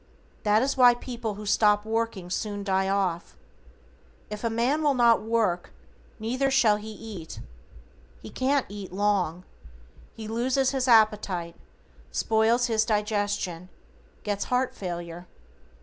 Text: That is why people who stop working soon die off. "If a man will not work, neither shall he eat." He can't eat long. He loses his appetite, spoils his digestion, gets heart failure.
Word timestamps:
That 0.41 0.63
is 0.63 0.75
why 0.75 0.95
people 0.95 1.35
who 1.35 1.45
stop 1.45 1.85
working 1.85 2.31
soon 2.31 2.63
die 2.63 2.89
off. 2.89 3.37
"If 4.31 4.43
a 4.43 4.49
man 4.49 4.81
will 4.81 4.95
not 4.95 5.21
work, 5.21 5.69
neither 6.17 6.49
shall 6.49 6.77
he 6.77 6.89
eat." 6.89 7.39
He 8.19 8.31
can't 8.31 8.65
eat 8.67 8.91
long. 8.91 9.43
He 10.15 10.27
loses 10.27 10.71
his 10.71 10.87
appetite, 10.87 11.55
spoils 12.11 12.65
his 12.65 12.83
digestion, 12.83 13.69
gets 14.23 14.45
heart 14.45 14.73
failure. 14.73 15.27